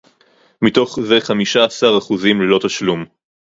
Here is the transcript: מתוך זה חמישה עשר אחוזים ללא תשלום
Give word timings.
מתוך 0.61 0.99
זה 1.07 1.15
חמישה 1.19 1.63
עשר 1.63 1.95
אחוזים 1.97 2.41
ללא 2.41 2.59
תשלום 2.63 3.05